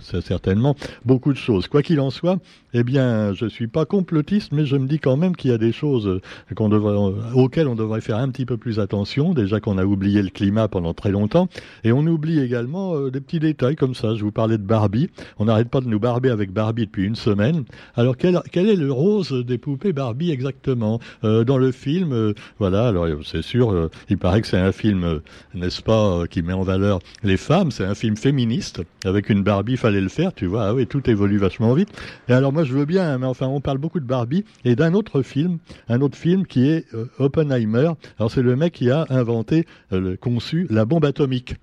c'est 0.00 0.20
certainement 0.20 0.74
beaucoup 1.04 1.32
de 1.32 1.38
choses. 1.38 1.68
Quoi 1.68 1.82
qu'il 1.82 2.00
en 2.00 2.10
soit, 2.10 2.40
eh 2.74 2.82
bien, 2.82 3.34
je 3.34 3.46
suis 3.46 3.68
pas 3.68 3.84
complotiste, 3.84 4.50
mais 4.50 4.66
je 4.66 4.74
me 4.74 4.88
dis 4.88 4.98
quand 4.98 5.16
même 5.16 5.36
qu'il 5.36 5.52
y 5.52 5.54
a 5.54 5.58
des 5.58 5.70
choses 5.70 6.20
devrait, 6.50 6.96
auxquelles 7.34 7.68
on 7.68 7.76
devrait 7.76 8.00
faire 8.00 8.16
un 8.16 8.30
petit 8.30 8.46
peu 8.46 8.56
plus 8.56 8.80
attention. 8.80 9.32
Déjà 9.32 9.60
qu'on 9.60 9.78
a 9.78 9.84
oublié 9.84 10.22
le 10.22 10.30
climat 10.30 10.66
pendant 10.66 10.92
très 10.92 11.12
longtemps, 11.12 11.46
et 11.84 11.92
on 11.92 12.00
oublie 12.00 12.40
également 12.40 12.96
euh, 12.96 13.12
des 13.12 13.20
petits 13.20 13.38
détails 13.38 13.76
comme 13.76 13.94
ça. 13.94 14.16
Je 14.16 14.24
vous 14.24 14.32
parlais 14.32 14.58
de 14.58 14.64
Barbie. 14.64 15.08
On 15.38 15.44
n'arrête 15.44 15.68
pas 15.68 15.80
de 15.80 15.86
nous 15.86 16.00
barber 16.00 16.30
avec 16.30 16.50
Barbie 16.50 16.86
depuis 16.86 17.04
une 17.04 17.14
semaine. 17.14 17.62
Alors 17.94 18.16
quel, 18.16 18.34
est 18.56 18.74
le 18.74 18.90
rose 18.90 19.30
des 19.30 19.58
poupées 19.58 19.92
Barbie 19.92 20.32
exactement 20.32 20.98
euh, 21.22 21.44
dans 21.44 21.58
le 21.58 21.70
film 21.70 22.34
Voilà. 22.58 22.88
Alors 22.88 23.06
c'est 23.24 23.42
sûr, 23.42 23.88
il 24.08 24.18
paraît 24.18 24.40
que 24.40 24.48
c'est 24.48 24.58
un 24.58 24.72
film, 24.72 25.20
n'est-ce 25.54 25.80
pas, 25.80 26.26
qui 26.26 26.42
met 26.42 26.54
en 26.54 26.64
valeur 26.64 26.98
les 27.22 27.36
femmes 27.36 27.51
c'est 27.70 27.84
un 27.84 27.94
film 27.94 28.16
féministe. 28.16 28.82
Avec 29.04 29.28
une 29.28 29.42
Barbie, 29.42 29.76
fallait 29.76 30.00
le 30.00 30.08
faire, 30.08 30.32
tu 30.32 30.46
vois. 30.46 30.68
Ah 30.68 30.74
oui, 30.74 30.86
tout 30.86 31.08
évolue 31.10 31.38
vachement 31.38 31.74
vite. 31.74 31.90
Et 32.28 32.32
alors 32.32 32.52
moi, 32.52 32.64
je 32.64 32.72
veux 32.72 32.86
bien, 32.86 33.18
mais 33.18 33.26
enfin, 33.26 33.46
on 33.46 33.60
parle 33.60 33.78
beaucoup 33.78 34.00
de 34.00 34.06
Barbie 34.06 34.44
et 34.64 34.74
d'un 34.74 34.94
autre 34.94 35.22
film, 35.22 35.58
un 35.88 36.00
autre 36.00 36.16
film 36.16 36.46
qui 36.46 36.68
est 36.68 36.86
euh, 36.94 37.06
Oppenheimer. 37.18 37.92
Alors 38.18 38.30
c'est 38.30 38.42
le 38.42 38.56
mec 38.56 38.72
qui 38.72 38.90
a 38.90 39.06
inventé, 39.10 39.66
euh, 39.92 40.16
conçu 40.16 40.66
la 40.70 40.84
bombe 40.84 41.04
atomique. 41.04 41.56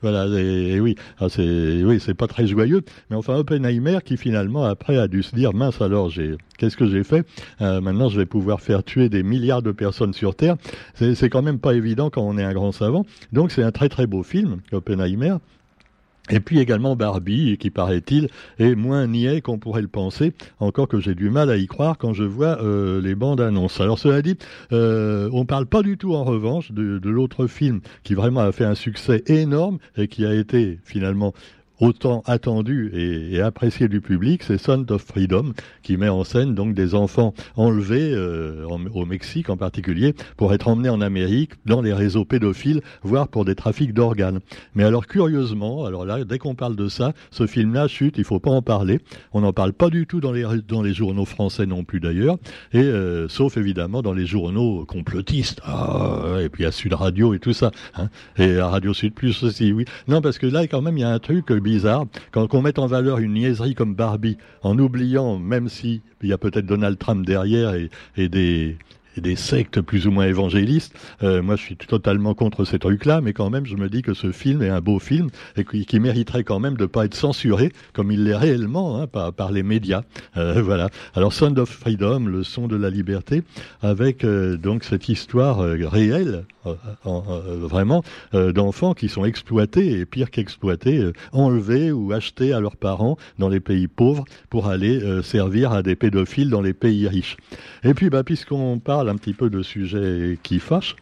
Voilà, 0.00 0.26
et, 0.26 0.78
oui, 0.78 0.94
ah, 1.18 1.28
c'est 1.28 1.82
oui, 1.82 1.98
c'est 1.98 2.14
pas 2.14 2.28
très 2.28 2.46
joyeux, 2.46 2.82
mais 3.10 3.16
enfin 3.16 3.34
Oppenheimer 3.34 3.98
qui 4.04 4.16
finalement 4.16 4.64
après 4.64 4.96
a 4.96 5.08
dû 5.08 5.24
se 5.24 5.34
dire 5.34 5.52
mince 5.54 5.80
alors 5.80 6.08
j'ai 6.08 6.36
qu'est-ce 6.56 6.76
que 6.76 6.86
j'ai 6.86 7.02
fait? 7.02 7.26
Euh, 7.60 7.80
Maintenant 7.80 8.08
je 8.08 8.18
vais 8.18 8.26
pouvoir 8.26 8.60
faire 8.60 8.84
tuer 8.84 9.08
des 9.08 9.24
milliards 9.24 9.62
de 9.62 9.72
personnes 9.72 10.12
sur 10.12 10.36
Terre. 10.36 10.56
C'est 10.94 11.28
quand 11.28 11.42
même 11.42 11.58
pas 11.58 11.74
évident 11.74 12.10
quand 12.10 12.22
on 12.22 12.38
est 12.38 12.44
un 12.44 12.52
grand 12.52 12.70
savant. 12.70 13.04
Donc 13.32 13.50
c'est 13.50 13.62
un 13.62 13.72
très 13.72 13.88
très 13.88 14.06
beau 14.06 14.22
film 14.22 14.58
Oppenheimer. 14.72 15.36
Et 16.30 16.40
puis 16.40 16.58
également 16.58 16.96
Barbie, 16.96 17.56
qui 17.58 17.70
paraît-il 17.70 18.28
est 18.58 18.74
moins 18.74 19.06
niais 19.06 19.40
qu'on 19.40 19.58
pourrait 19.58 19.82
le 19.82 19.88
penser, 19.88 20.32
encore 20.60 20.88
que 20.88 21.00
j'ai 21.00 21.14
du 21.14 21.30
mal 21.30 21.50
à 21.50 21.56
y 21.56 21.66
croire 21.66 21.98
quand 21.98 22.12
je 22.12 22.24
vois 22.24 22.62
euh, 22.62 23.00
les 23.00 23.14
bandes 23.14 23.40
annonces. 23.40 23.80
Alors 23.80 23.98
cela 23.98 24.22
dit, 24.22 24.36
euh, 24.72 25.30
on 25.32 25.46
parle 25.46 25.66
pas 25.66 25.82
du 25.82 25.96
tout 25.96 26.14
en 26.14 26.24
revanche 26.24 26.72
de, 26.72 26.98
de 26.98 27.10
l'autre 27.10 27.46
film 27.46 27.80
qui 28.02 28.14
vraiment 28.14 28.40
a 28.40 28.52
fait 28.52 28.64
un 28.64 28.74
succès 28.74 29.22
énorme 29.26 29.78
et 29.96 30.08
qui 30.08 30.26
a 30.26 30.34
été 30.34 30.78
finalement 30.84 31.32
autant 31.80 32.22
attendu 32.26 32.90
et, 32.94 33.40
apprécié 33.40 33.88
du 33.88 34.00
public, 34.00 34.42
c'est 34.42 34.58
Son 34.58 34.84
of 34.90 35.02
Freedom, 35.02 35.52
qui 35.82 35.96
met 35.96 36.08
en 36.08 36.24
scène 36.24 36.54
donc 36.54 36.74
des 36.74 36.94
enfants 36.94 37.34
enlevés 37.56 38.12
euh, 38.12 38.64
au 38.66 39.06
Mexique 39.06 39.48
en 39.48 39.56
particulier 39.56 40.14
pour 40.36 40.52
être 40.52 40.68
emmenés 40.68 40.88
en 40.88 41.00
Amérique 41.00 41.52
dans 41.66 41.80
les 41.80 41.92
réseaux 41.92 42.24
pédophiles, 42.24 42.82
voire 43.02 43.28
pour 43.28 43.44
des 43.44 43.54
trafics 43.54 43.94
d'organes. 43.94 44.40
Mais 44.74 44.84
alors 44.84 45.06
curieusement, 45.06 45.84
alors 45.84 46.04
là, 46.04 46.24
dès 46.24 46.38
qu'on 46.38 46.54
parle 46.54 46.76
de 46.76 46.88
ça, 46.88 47.12
ce 47.30 47.46
film-là 47.46 47.88
chute, 47.88 48.18
il 48.18 48.24
faut 48.24 48.40
pas 48.40 48.50
en 48.50 48.62
parler. 48.62 49.00
On 49.32 49.40
n'en 49.40 49.52
parle 49.52 49.72
pas 49.72 49.90
du 49.90 50.06
tout 50.06 50.20
dans 50.20 50.32
les 50.32 50.44
dans 50.66 50.82
les 50.82 50.94
journaux 50.94 51.24
français 51.24 51.66
non 51.66 51.84
plus 51.84 52.00
d'ailleurs, 52.00 52.36
et 52.72 52.78
euh, 52.78 53.28
sauf 53.28 53.56
évidemment 53.56 54.02
dans 54.02 54.12
les 54.12 54.26
journaux 54.26 54.84
complotistes. 54.86 55.60
Ah, 55.64 56.38
et 56.40 56.48
puis 56.48 56.64
à 56.64 56.72
Sud 56.72 56.92
Radio 56.94 57.34
et 57.34 57.38
tout 57.38 57.52
ça, 57.52 57.70
hein, 57.96 58.08
et 58.36 58.58
à 58.58 58.68
Radio 58.68 58.94
Sud 58.94 59.14
Plus 59.14 59.42
aussi, 59.42 59.72
oui. 59.72 59.84
Non, 60.06 60.20
parce 60.20 60.38
que 60.38 60.46
là 60.46 60.66
quand 60.66 60.82
même 60.82 60.96
il 60.96 61.00
y 61.00 61.04
a 61.04 61.10
un 61.10 61.18
truc 61.18 61.50
bizarre. 61.68 62.06
Quand 62.32 62.54
on 62.54 62.62
met 62.62 62.78
en 62.78 62.86
valeur 62.86 63.18
une 63.18 63.34
niaiserie 63.34 63.74
comme 63.74 63.94
Barbie 63.94 64.38
en 64.62 64.78
oubliant, 64.78 65.38
même 65.38 65.68
si 65.68 66.00
il 66.22 66.28
y 66.28 66.32
a 66.32 66.38
peut-être 66.38 66.66
Donald 66.66 66.98
Trump 66.98 67.26
derrière 67.26 67.74
et, 67.74 68.28
des 68.28 68.78
des 69.20 69.36
sectes 69.36 69.80
plus 69.80 70.06
ou 70.06 70.10
moins 70.10 70.26
évangélistes. 70.26 70.94
Euh, 71.22 71.42
moi, 71.42 71.56
je 71.56 71.62
suis 71.62 71.76
totalement 71.76 72.34
contre 72.34 72.64
ces 72.64 72.78
trucs-là, 72.78 73.20
mais 73.20 73.32
quand 73.32 73.50
même, 73.50 73.66
je 73.66 73.76
me 73.76 73.88
dis 73.88 74.02
que 74.02 74.14
ce 74.14 74.32
film 74.32 74.62
est 74.62 74.68
un 74.68 74.80
beau 74.80 74.98
film 74.98 75.28
et 75.56 75.64
qui, 75.64 75.98
mériterait 75.98 76.44
quand 76.44 76.60
même 76.60 76.76
de 76.76 76.86
pas 76.86 77.06
être 77.06 77.14
censuré 77.14 77.72
comme 77.92 78.12
il 78.12 78.22
l'est 78.24 78.36
réellement 78.36 79.00
hein, 79.00 79.06
par, 79.08 79.32
par, 79.32 79.50
les 79.50 79.64
médias. 79.64 80.02
Euh, 80.36 80.62
voilà. 80.62 80.90
Alors, 81.14 81.32
Sound 81.32 81.58
of 81.58 81.68
Freedom, 81.68 82.20
le 82.20 82.44
son 82.44 82.68
de 82.68 82.76
la 82.76 82.90
liberté, 82.90 83.42
avec 83.82 84.24
euh, 84.24 84.56
donc 84.56 84.84
cette 84.84 85.08
histoire 85.08 85.58
réelle, 85.58 86.44
vraiment, 87.34 88.04
d'enfants 88.34 88.92
qui 88.92 89.08
sont 89.08 89.24
exploités 89.24 89.98
et 89.98 90.04
pire 90.04 90.30
qu'exploités, 90.30 91.10
enlevés 91.32 91.90
ou 91.92 92.12
achetés 92.12 92.52
à 92.52 92.60
leurs 92.60 92.76
parents 92.76 93.16
dans 93.38 93.48
les 93.48 93.60
pays 93.60 93.88
pauvres 93.88 94.24
pour 94.50 94.68
aller 94.68 95.00
servir 95.22 95.72
à 95.72 95.82
des 95.82 95.96
pédophiles 95.96 96.50
dans 96.50 96.60
les 96.60 96.74
pays 96.74 97.08
riches. 97.08 97.38
Et 97.84 97.94
puis, 97.94 98.10
bah, 98.10 98.22
puisqu'on 98.22 98.78
parle 98.78 99.07
un 99.08 99.16
petit 99.16 99.34
peu 99.34 99.50
de 99.50 99.62
sujets 99.62 100.38
qui 100.42 100.58
fâchent, 100.58 100.96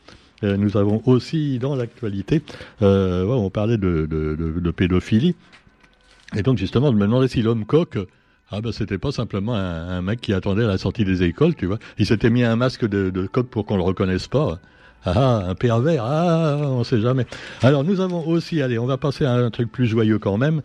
euh, 0.45 0.57
nous 0.57 0.77
avons 0.77 1.03
aussi 1.07 1.59
dans 1.59 1.75
l'actualité, 1.75 2.43
euh, 2.83 3.25
on 3.25 3.51
parlait 3.51 3.79
de, 3.79 4.71
pédophilie, 4.77 5.35
et 6.37 6.43
donc 6.43 6.59
justement, 6.59 6.89
je 6.91 6.97
me 6.97 7.07
demandais 7.07 7.29
si 7.29 7.43
l'homme 7.43 7.65
coq, 7.65 7.99
ah 8.51 8.61
ben 8.61 8.71
c'était 8.71 8.99
pas 8.99 9.13
simplement 9.13 9.55
un, 9.55 10.03
mec 10.03 10.21
qui 10.21 10.33
attendait 10.33 10.65
à 10.65 10.69
la 10.69 10.79
sortie 10.79 11.05
des 11.05 11.23
écoles, 11.23 11.55
tu 11.55 11.67
vois. 11.67 11.79
Il 11.99 12.07
s'était 12.07 12.31
mis 12.31 12.45
un 12.45 12.57
masque 12.57 12.87
de, 12.87 13.27
coq 13.27 13.49
pour 13.49 13.67
qu'on 13.67 13.77
le 13.77 13.83
reconnaisse 13.83 14.29
pas. 14.29 14.59
Ah, 15.05 15.45
un 15.49 15.55
pervers, 15.55 16.05
ah, 16.05 16.59
on 16.63 16.83
sait 16.83 17.01
jamais. 17.01 17.27
Alors 17.63 17.85
nous 17.85 18.01
avons 18.01 18.27
aussi, 18.27 18.61
allez, 18.61 18.79
on 18.79 18.87
va 18.87 18.97
passer 18.97 19.25
à 19.25 19.35
un 19.35 19.51
truc 19.51 19.71
plus 19.71 19.87
joyeux 19.87 20.19
quand 20.19 20.37
même 20.37 20.63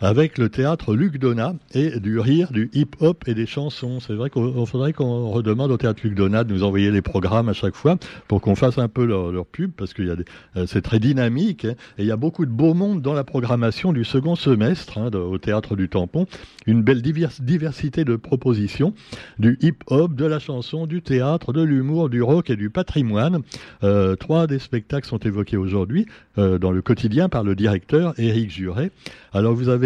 avec 0.00 0.38
le 0.38 0.48
théâtre 0.48 0.94
Luc 0.94 1.18
Donat 1.18 1.54
et 1.72 2.00
du 2.00 2.18
rire, 2.18 2.52
du 2.52 2.70
hip-hop 2.74 3.24
et 3.26 3.34
des 3.34 3.46
chansons. 3.46 4.00
C'est 4.00 4.14
vrai 4.14 4.28
qu'il 4.28 4.66
faudrait 4.66 4.92
qu'on 4.92 5.28
redemande 5.30 5.70
au 5.70 5.76
théâtre 5.76 6.00
Luc 6.04 6.14
Donat 6.14 6.44
de 6.44 6.52
nous 6.52 6.62
envoyer 6.64 6.90
les 6.90 7.02
programmes 7.02 7.48
à 7.48 7.52
chaque 7.52 7.74
fois 7.74 7.96
pour 8.28 8.40
qu'on 8.40 8.54
fasse 8.54 8.78
un 8.78 8.88
peu 8.88 9.04
leur, 9.04 9.46
pub 9.46 9.70
parce 9.72 9.94
que 9.94 10.02
euh, 10.02 10.66
c'est 10.66 10.82
très 10.82 10.98
dynamique 10.98 11.64
hein. 11.64 11.74
et 11.98 12.02
il 12.02 12.06
y 12.06 12.10
a 12.10 12.16
beaucoup 12.16 12.44
de 12.44 12.50
beau 12.50 12.74
monde 12.74 13.02
dans 13.02 13.14
la 13.14 13.24
programmation 13.24 13.92
du 13.92 14.04
second 14.04 14.34
semestre 14.34 14.98
hein, 14.98 15.10
au 15.14 15.38
théâtre 15.38 15.76
du 15.76 15.88
Tampon. 15.88 16.26
Une 16.66 16.82
belle 16.82 17.02
diversité 17.02 18.04
de 18.04 18.16
propositions, 18.16 18.94
du 19.38 19.58
hip-hop, 19.60 20.14
de 20.14 20.24
la 20.24 20.38
chanson, 20.38 20.86
du 20.86 21.02
théâtre, 21.02 21.52
de 21.52 21.62
l'humour, 21.62 22.08
du 22.08 22.22
rock 22.22 22.50
et 22.50 22.56
du 22.56 22.70
patrimoine. 22.70 23.42
Euh, 23.82 24.16
trois 24.16 24.46
des 24.46 24.58
spectacles 24.58 25.06
sont 25.06 25.18
évoqués 25.18 25.56
aujourd'hui 25.56 26.06
euh, 26.38 26.58
dans 26.58 26.70
le 26.72 26.82
quotidien 26.82 27.28
par 27.28 27.44
le 27.44 27.54
directeur 27.54 28.18
Éric 28.18 28.50
Juret. 28.50 28.90
Alors 29.32 29.54
vous 29.54 29.68
avez 29.68 29.83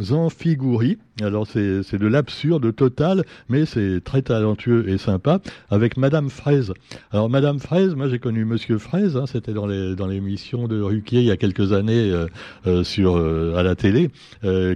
Zanfiguri, 0.00 0.98
alors 1.20 1.46
c'est 1.46 1.98
de 1.98 2.06
l'absurde 2.06 2.74
total, 2.74 3.24
mais 3.48 3.66
c'est 3.66 4.00
très 4.02 4.22
talentueux 4.22 4.88
et 4.88 4.98
sympa, 4.98 5.40
avec 5.70 5.96
Madame 5.96 6.30
Fraise. 6.30 6.72
Alors 7.10 7.28
Madame 7.28 7.58
Fraise, 7.58 7.94
moi 7.94 8.08
j'ai 8.08 8.18
connu 8.18 8.44
Monsieur 8.44 8.78
Fraise, 8.78 9.16
hein, 9.16 9.26
c'était 9.26 9.52
dans 9.52 9.66
les 9.66 9.94
dans 9.94 10.06
l'émission 10.06 10.68
de 10.68 10.80
Ruquier 10.80 11.20
il 11.20 11.26
y 11.26 11.30
a 11.30 11.36
quelques 11.36 11.72
années 11.72 12.10
euh, 12.10 12.26
euh, 12.66 12.84
sur 12.84 13.16
euh, 13.16 13.54
à 13.56 13.62
la 13.62 13.74
télé, 13.74 14.10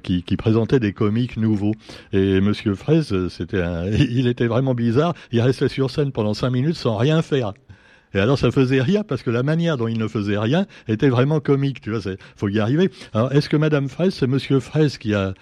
qui, 0.02 0.22
qui 0.22 0.36
présentait 0.36 0.80
des 0.80 0.92
comiques 0.92 1.36
nouveaux. 1.36 1.74
Et 2.12 2.40
Monsieur 2.40 2.74
Fraise, 2.74 3.28
c'était 3.28 3.62
il 4.10 4.26
était 4.26 4.46
vraiment 4.46 4.74
bizarre. 4.74 5.14
Il 5.32 5.40
restait 5.40 5.68
sur 5.68 5.90
scène 5.90 6.12
pendant 6.12 6.34
cinq 6.34 6.50
minutes 6.50 6.76
sans 6.76 6.96
rien 6.96 7.22
faire. 7.22 7.52
Et 8.14 8.20
alors 8.20 8.38
ça 8.38 8.50
faisait 8.50 8.80
rire 8.80 9.04
parce 9.04 9.22
que 9.22 9.30
la 9.30 9.42
manière 9.42 9.76
dont 9.76 9.88
il 9.88 9.98
ne 9.98 10.08
faisait 10.08 10.38
rien 10.38 10.66
était 10.88 11.08
vraiment 11.08 11.40
comique, 11.40 11.80
tu 11.80 11.90
vois, 11.90 12.00
faut 12.36 12.48
y 12.48 12.60
arriver. 12.60 12.90
Alors 13.12 13.32
est-ce 13.32 13.48
que 13.48 13.56
Madame 13.56 13.88
Fraisse, 13.88 14.14
c'est 14.14 14.26
Monsieur 14.26 14.60
Fraisse 14.60 14.98
qui 14.98 15.14
a 15.14 15.34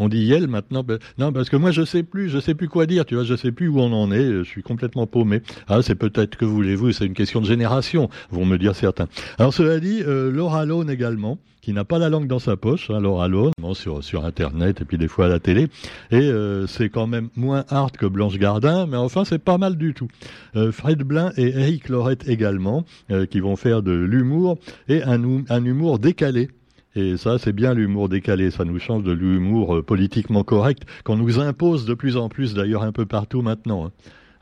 on 0.00 0.08
dit 0.08 0.24
Yel 0.24 0.48
maintenant 0.48 0.82
ben, 0.82 0.98
Non, 1.18 1.32
parce 1.32 1.50
que 1.50 1.56
moi 1.56 1.70
je 1.70 1.84
sais 1.84 2.02
plus, 2.02 2.30
je 2.30 2.40
sais 2.40 2.54
plus 2.54 2.68
quoi 2.68 2.86
dire, 2.86 3.04
tu 3.04 3.14
vois, 3.14 3.24
je 3.24 3.36
sais 3.36 3.52
plus 3.52 3.68
où 3.68 3.78
on 3.78 3.92
en 3.92 4.10
est, 4.10 4.24
je 4.24 4.42
suis 4.42 4.62
complètement 4.62 5.06
paumé. 5.06 5.42
Ah, 5.68 5.82
c'est 5.82 5.94
peut-être 5.94 6.36
que 6.36 6.46
voulez-vous, 6.46 6.92
c'est 6.92 7.06
une 7.06 7.14
question 7.14 7.40
de 7.40 7.46
génération, 7.46 8.08
vont 8.30 8.46
me 8.46 8.56
dire 8.56 8.74
certains. 8.74 9.08
Alors 9.38 9.52
cela 9.52 9.78
dit, 9.78 10.02
euh, 10.02 10.32
Laura 10.32 10.64
Lone 10.64 10.88
également, 10.88 11.38
qui 11.60 11.74
n'a 11.74 11.84
pas 11.84 11.98
la 11.98 12.08
langue 12.08 12.26
dans 12.26 12.38
sa 12.38 12.56
poche, 12.56 12.88
hein, 12.88 12.98
Laura 12.98 13.28
Lone, 13.28 13.52
sur, 13.74 14.24
Internet 14.24 14.80
et 14.80 14.84
puis 14.86 14.96
des 14.96 15.06
fois 15.06 15.26
à 15.26 15.28
la 15.28 15.38
télé, 15.38 15.68
et 16.10 16.16
euh, 16.16 16.66
c'est 16.66 16.88
quand 16.88 17.06
même 17.06 17.28
moins 17.36 17.64
hard 17.68 17.98
que 17.98 18.06
Blanche 18.06 18.38
Gardin, 18.38 18.86
mais 18.86 18.96
enfin 18.96 19.26
c'est 19.26 19.38
pas 19.38 19.58
mal 19.58 19.76
du 19.76 19.92
tout. 19.92 20.08
Euh, 20.56 20.72
Fred 20.72 21.02
Blin 21.02 21.30
et 21.36 21.48
Eric 21.48 21.90
Lorette 21.90 22.26
également, 22.26 22.84
qui 23.30 23.40
vont 23.40 23.56
faire 23.56 23.82
de 23.82 23.92
l'humour 23.92 24.56
et 24.88 25.02
un 25.02 25.64
humour 25.64 25.98
décalé 25.98 26.48
et 26.96 27.16
ça, 27.16 27.38
c'est 27.38 27.52
bien 27.52 27.72
l'humour 27.72 28.08
décalé. 28.08 28.50
Ça 28.50 28.64
nous 28.64 28.78
change 28.78 29.04
de 29.04 29.12
l'humour 29.12 29.76
euh, 29.76 29.82
politiquement 29.82 30.42
correct 30.42 30.82
qu'on 31.04 31.16
nous 31.16 31.38
impose 31.38 31.84
de 31.84 31.94
plus 31.94 32.16
en 32.16 32.28
plus, 32.28 32.54
d'ailleurs, 32.54 32.82
un 32.82 32.92
peu 32.92 33.06
partout 33.06 33.42
maintenant. 33.42 33.86
Hein. 33.86 33.92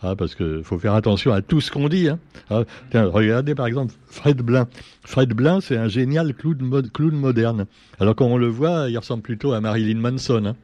Ah, 0.00 0.14
parce 0.14 0.36
qu'il 0.36 0.62
faut 0.62 0.78
faire 0.78 0.94
attention 0.94 1.32
à 1.32 1.42
tout 1.42 1.60
ce 1.60 1.72
qu'on 1.72 1.88
dit. 1.88 2.08
Hein. 2.08 2.20
Ah, 2.50 2.62
regardez 2.94 3.56
par 3.56 3.66
exemple 3.66 3.92
Fred 4.06 4.40
Blin. 4.42 4.68
Fred 5.02 5.30
Blin, 5.30 5.60
c'est 5.60 5.76
un 5.76 5.88
génial 5.88 6.34
clown, 6.34 7.16
moderne. 7.16 7.66
Alors 7.98 8.14
quand 8.14 8.26
on 8.26 8.36
le 8.36 8.46
voit, 8.46 8.88
il 8.88 8.96
ressemble 8.96 9.22
plutôt 9.24 9.52
à 9.52 9.60
Marilyn 9.60 9.98
Manson. 9.98 10.44
Hein. 10.46 10.56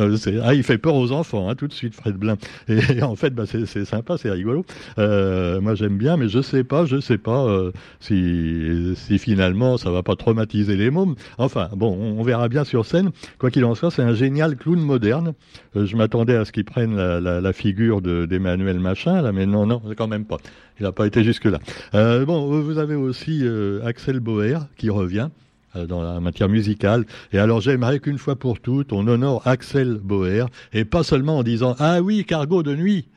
Euh, 0.00 0.16
ah, 0.42 0.54
il 0.54 0.62
fait 0.62 0.78
peur 0.78 0.94
aux 0.94 1.12
enfants, 1.12 1.48
hein, 1.48 1.54
tout 1.54 1.68
de 1.68 1.72
suite, 1.72 1.94
Fred 1.94 2.16
Blin. 2.16 2.36
Et, 2.68 3.02
en 3.02 3.16
fait, 3.16 3.30
bah, 3.30 3.44
c'est 3.46 3.84
sympa, 3.84 4.16
c'est 4.18 4.30
rigolo. 4.30 4.64
Euh, 4.98 5.60
moi, 5.60 5.74
j'aime 5.74 5.96
bien, 5.96 6.16
mais 6.16 6.28
je 6.28 6.40
sais 6.42 6.64
pas, 6.64 6.84
je 6.84 7.00
sais 7.00 7.18
pas 7.18 7.46
euh, 7.46 7.72
si, 8.00 8.94
si 8.96 9.18
finalement 9.18 9.76
ça 9.76 9.90
va 9.90 10.02
pas 10.02 10.16
traumatiser 10.16 10.76
les 10.76 10.90
mômes. 10.90 11.14
Enfin, 11.38 11.68
bon, 11.74 11.96
on, 11.96 12.22
verra 12.22 12.48
bien 12.48 12.64
sur 12.64 12.84
scène. 12.84 13.10
Quoi 13.38 13.50
qu'il 13.50 13.64
en 13.64 13.74
soit, 13.74 13.90
c'est 13.90 14.02
un 14.02 14.14
génial 14.14 14.56
clown 14.56 14.80
moderne. 14.80 15.34
je 15.74 15.96
m'attendais 15.96 16.36
à 16.36 16.44
ce 16.44 16.52
qu'il 16.52 16.64
prenne 16.64 16.96
la, 16.96 17.20
la, 17.20 17.40
la 17.40 17.52
figure 17.52 18.00
d'Emmanuel 18.02 18.80
Machin, 18.80 19.22
là, 19.22 19.32
mais 19.32 19.46
non, 19.46 19.66
non, 19.66 19.80
quand 19.96 20.08
même 20.08 20.24
pas. 20.24 20.38
Il 20.78 20.82
n'a 20.82 20.92
pas 20.92 21.06
été 21.06 21.24
jusque-là. 21.24 21.58
bon, 21.92 22.60
vous 22.60 22.78
avez 22.78 22.96
aussi 22.96 23.44
Axel 23.84 24.20
Boer 24.20 24.58
qui 24.76 24.90
revient. 24.90 25.28
Euh, 25.76 25.86
dans 25.86 26.02
la 26.02 26.20
matière 26.20 26.48
musicale. 26.48 27.04
Et 27.32 27.38
alors 27.38 27.60
j'aimerais 27.60 28.00
qu'une 28.00 28.18
fois 28.18 28.36
pour 28.36 28.60
toutes, 28.60 28.92
on 28.92 29.06
honore 29.06 29.42
Axel 29.46 29.98
Boer, 30.02 30.46
et 30.72 30.84
pas 30.84 31.02
seulement 31.02 31.38
en 31.38 31.42
disant 31.42 31.76
«Ah 31.78 32.00
oui, 32.00 32.24
cargo 32.24 32.62
de 32.62 32.74
nuit!» 32.74 33.08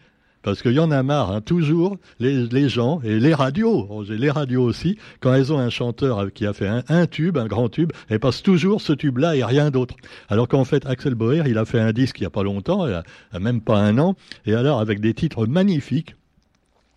Parce 0.42 0.62
qu'il 0.62 0.74
y 0.74 0.80
en 0.80 0.92
a 0.92 1.04
marre, 1.04 1.32
hein, 1.32 1.42
toujours, 1.42 1.98
les, 2.20 2.48
les, 2.48 2.70
gens, 2.70 3.02
et 3.04 3.20
les 3.20 3.34
radios, 3.34 4.04
les 4.08 4.30
radios 4.30 4.64
aussi, 4.64 4.98
quand 5.20 5.34
elles 5.34 5.52
ont 5.52 5.60
un 5.60 5.70
chanteur 5.70 6.32
qui 6.32 6.46
a 6.46 6.54
fait 6.54 6.70
un, 6.88 7.06
tube, 7.08 7.38
un 7.38 7.48
grand 7.48 7.68
tube, 7.68 7.92
elles 8.08 8.22
passent 8.22 8.44
toujours 8.44 8.80
ce 8.82 8.94
tube-là 8.94 9.36
et 9.36 9.44
rien 9.44 9.70
d'autre. 9.70 9.96
Alors 10.30 10.48
qu'en 10.48 10.64
fait, 10.64 10.86
Axel 10.86 11.16
Boer, 11.16 11.44
il 11.46 11.58
a 11.58 11.66
fait 11.66 11.80
un 11.80 11.92
disque 11.92 12.20
il 12.20 12.24
n'y 12.24 12.28
a 12.28 12.32
pas 12.32 12.44
longtemps, 12.44 12.86
même 13.38 13.60
pas 13.60 13.80
un 13.80 13.98
an, 13.98 14.16
et 14.46 14.54
alors 14.54 14.80
avec 14.80 15.02
des 15.02 15.14
titres 15.14 15.46
magnifiques, 15.46 16.16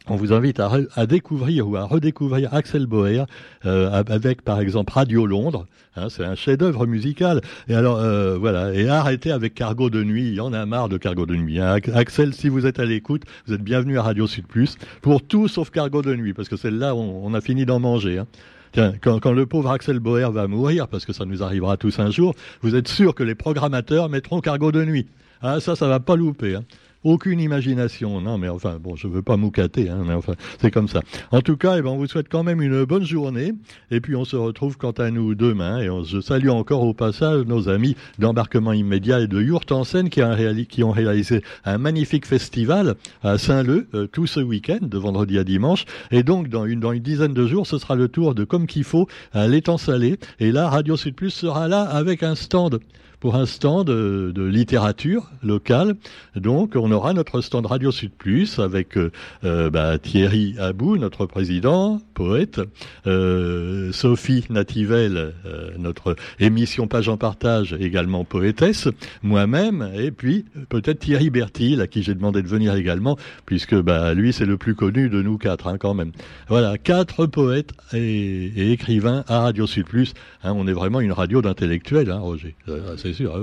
on 0.08 0.16
vous 0.16 0.32
invite 0.32 0.60
à, 0.60 1.06
découvrir 1.06 1.68
ou 1.68 1.76
à 1.76 1.84
redécouvrir 1.84 2.52
Axel 2.52 2.86
Boer 2.86 3.24
euh, 3.64 3.90
avec 3.90 4.42
par 4.42 4.60
exemple 4.60 4.92
Radio 4.92 5.26
Londres. 5.26 5.66
Hein, 5.96 6.08
c'est 6.08 6.24
un 6.24 6.34
chef-d'œuvre 6.34 6.86
musical. 6.86 7.40
Et 7.68 7.74
alors 7.74 7.98
euh, 7.98 8.36
voilà, 8.36 8.74
et 8.74 8.88
arrêtez 8.88 9.30
avec 9.30 9.54
Cargo 9.54 9.90
de 9.90 10.02
nuit. 10.02 10.28
Il 10.28 10.34
y 10.34 10.40
en 10.40 10.52
a 10.52 10.66
marre 10.66 10.88
de 10.88 10.96
Cargo 10.96 11.26
de 11.26 11.36
nuit. 11.36 11.60
Hein. 11.60 11.76
Axel, 11.94 12.34
si 12.34 12.48
vous 12.48 12.66
êtes 12.66 12.80
à 12.80 12.84
l'écoute, 12.84 13.22
vous 13.46 13.54
êtes 13.54 13.62
bienvenu 13.62 13.98
à 13.98 14.02
Radio 14.02 14.26
Sud 14.26 14.46
Plus 14.46 14.76
pour 15.02 15.22
tout 15.22 15.46
sauf 15.48 15.70
Cargo 15.70 16.02
de 16.02 16.14
nuit, 16.14 16.32
parce 16.32 16.48
que 16.48 16.56
celle-là, 16.56 16.94
on, 16.94 17.32
a 17.34 17.40
fini 17.40 17.64
d'en 17.64 17.78
manger. 17.78 18.18
Hein. 18.18 18.26
Tiens, 18.72 18.94
quand, 19.00 19.20
quand, 19.20 19.32
le 19.32 19.46
pauvre 19.46 19.70
Axel 19.70 20.00
Boer 20.00 20.30
va 20.32 20.48
mourir, 20.48 20.88
parce 20.88 21.04
que 21.04 21.12
ça 21.12 21.26
nous 21.26 21.42
arrivera 21.42 21.76
tous 21.76 21.98
un 21.98 22.10
jour, 22.10 22.34
vous 22.62 22.74
êtes 22.74 22.88
sûr 22.88 23.14
que 23.14 23.22
les 23.22 23.34
programmateurs 23.34 24.08
mettront 24.08 24.40
Cargo 24.40 24.72
de 24.72 24.84
nuit. 24.84 25.06
Ah, 25.42 25.60
ça, 25.60 25.76
ça 25.76 25.88
va 25.88 26.00
pas 26.00 26.16
louper. 26.16 26.54
Hein 26.56 26.64
aucune 27.04 27.40
imagination. 27.40 28.20
Non, 28.20 28.38
mais 28.38 28.48
enfin, 28.48 28.78
bon, 28.80 28.96
je 28.96 29.08
veux 29.08 29.22
pas 29.22 29.36
moucater, 29.36 29.88
hein, 29.88 30.02
mais 30.06 30.14
enfin, 30.14 30.34
c'est 30.60 30.70
comme 30.70 30.88
ça. 30.88 31.02
En 31.30 31.40
tout 31.40 31.56
cas, 31.56 31.76
eh 31.78 31.82
ben, 31.82 31.90
on 31.90 31.96
vous 31.96 32.06
souhaite 32.06 32.28
quand 32.28 32.42
même 32.42 32.62
une 32.62 32.84
bonne 32.84 33.04
journée, 33.04 33.52
et 33.90 34.00
puis 34.00 34.16
on 34.16 34.24
se 34.24 34.36
retrouve 34.36 34.76
quant 34.76 34.92
à 34.92 35.10
nous 35.10 35.34
demain, 35.34 35.80
et 35.80 35.90
on, 35.90 36.04
se 36.04 36.20
salue 36.20 36.48
encore 36.48 36.82
au 36.82 36.94
passage 36.94 37.44
nos 37.46 37.68
amis 37.68 37.96
d'embarquement 38.18 38.72
immédiat 38.72 39.20
et 39.20 39.26
de 39.26 39.40
Yurt 39.40 39.70
en 39.72 39.82
qui, 39.84 40.20
qui, 40.68 40.82
ont 40.82 40.90
réalisé 40.90 41.42
un 41.64 41.78
magnifique 41.78 42.26
festival 42.26 42.94
à 43.22 43.38
Saint-Leu 43.38 43.88
euh, 43.94 44.06
tout 44.06 44.26
ce 44.26 44.40
week-end, 44.40 44.78
de 44.82 44.98
vendredi 44.98 45.38
à 45.38 45.44
dimanche, 45.44 45.84
et 46.10 46.22
donc 46.22 46.48
dans 46.48 46.66
une, 46.66 46.80
dans 46.80 46.92
une 46.92 47.02
dizaine 47.02 47.34
de 47.34 47.46
jours, 47.46 47.66
ce 47.66 47.78
sera 47.78 47.94
le 47.94 48.08
tour 48.08 48.34
de 48.34 48.44
Comme 48.44 48.66
qu'il 48.66 48.84
faut 48.84 49.08
à 49.32 49.48
l'étang 49.48 49.78
salé, 49.78 50.18
et 50.40 50.52
là, 50.52 50.68
Radio 50.68 50.96
Sud 50.96 51.14
Plus 51.14 51.30
sera 51.30 51.68
là 51.68 51.82
avec 51.82 52.22
un 52.22 52.34
stand 52.34 52.80
pour 53.22 53.36
un 53.36 53.46
stand 53.46 53.86
de, 53.86 54.42
littérature 54.42 55.30
locale. 55.44 55.94
Donc, 56.34 56.72
on 56.74 56.90
aura 56.90 57.12
notre 57.12 57.40
stand 57.40 57.66
Radio 57.66 57.92
Sud 57.92 58.10
Plus 58.10 58.58
avec 58.58 58.98
euh, 58.98 59.12
euh, 59.44 59.70
bah, 59.70 59.96
Thierry 60.00 60.56
Abou, 60.58 60.96
notre 60.96 61.26
président, 61.26 62.00
poète, 62.14 62.60
euh, 63.06 63.92
Sophie 63.92 64.44
Nativelle, 64.50 65.34
notre 65.78 66.16
émission 66.40 66.88
Page 66.88 67.08
en 67.08 67.16
Partage, 67.16 67.76
également 67.78 68.24
poétesse, 68.24 68.88
moi-même, 69.22 69.88
et 69.94 70.10
puis 70.10 70.44
peut-être 70.68 70.98
Thierry 70.98 71.30
Bertil, 71.30 71.80
à 71.80 71.86
qui 71.86 72.02
j'ai 72.02 72.16
demandé 72.16 72.42
de 72.42 72.48
venir 72.48 72.74
également, 72.74 73.16
puisque 73.46 73.76
bah, 73.76 74.14
lui, 74.14 74.32
c'est 74.32 74.46
le 74.46 74.56
plus 74.56 74.74
connu 74.74 75.08
de 75.08 75.22
nous 75.22 75.38
quatre, 75.38 75.68
hein, 75.68 75.78
quand 75.78 75.94
même. 75.94 76.10
Voilà, 76.48 76.76
quatre 76.76 77.26
poètes 77.26 77.70
et, 77.92 78.72
écrivains 78.72 79.22
à 79.28 79.42
Radio 79.42 79.68
Sud 79.68 79.86
Plus. 79.86 80.12
Hein, 80.42 80.54
on 80.56 80.66
est 80.66 80.72
vraiment 80.72 81.00
une 81.00 81.12
radio 81.12 81.40
d'intellectuels, 81.40 82.10
hein, 82.10 82.18
Roger. 82.18 82.56
C'est 82.96 83.11
c'est 83.12 83.24
sûr. 83.24 83.38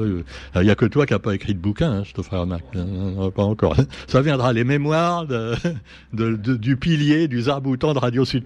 Il 0.55 0.61
n'y 0.61 0.69
a 0.69 0.75
que 0.75 0.85
toi 0.85 1.05
qui 1.05 1.13
n'as 1.13 1.19
pas 1.19 1.35
écrit 1.35 1.53
de 1.53 1.59
bouquin, 1.59 1.91
hein, 1.91 2.03
je 2.03 2.13
te 2.13 2.21
ferai 2.21 2.37
remarquer. 2.37 2.79
Pas 3.35 3.43
encore. 3.43 3.75
Ça 4.07 4.21
viendra, 4.21 4.53
les 4.53 4.63
mémoires 4.63 5.25
du 6.13 6.77
pilier 6.77 7.27
du 7.27 7.41
Zarboutan 7.43 7.93
de 7.93 7.99
Radio 7.99 8.25
Sud. 8.25 8.45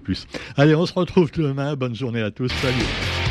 Allez, 0.56 0.74
on 0.74 0.86
se 0.86 0.92
retrouve 0.92 1.30
demain. 1.32 1.76
Bonne 1.76 1.94
journée 1.94 2.22
à 2.22 2.30
tous. 2.30 2.50
Salut. 2.60 3.23